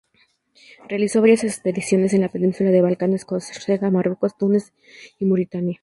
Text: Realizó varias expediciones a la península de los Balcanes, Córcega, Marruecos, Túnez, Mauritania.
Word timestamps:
Realizó 0.89 1.21
varias 1.21 1.43
expediciones 1.43 2.11
a 2.15 2.17
la 2.17 2.29
península 2.31 2.71
de 2.71 2.77
los 2.77 2.83
Balcanes, 2.87 3.23
Córcega, 3.23 3.91
Marruecos, 3.91 4.35
Túnez, 4.35 4.73
Mauritania. 5.19 5.79